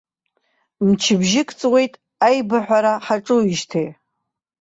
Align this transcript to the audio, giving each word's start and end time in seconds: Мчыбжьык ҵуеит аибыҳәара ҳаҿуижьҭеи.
Мчыбжьык 0.87 1.49
ҵуеит 1.59 1.93
аибыҳәара 2.27 2.93
ҳаҿуижьҭеи. 3.05 3.87